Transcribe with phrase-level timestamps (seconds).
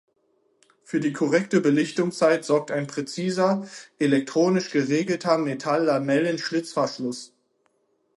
[0.83, 3.67] Für die korrekte Belichtungszeit sorgt ein präziser,
[3.99, 7.35] elektronisch geregelter Metalllamellen-Schlitzverschluss.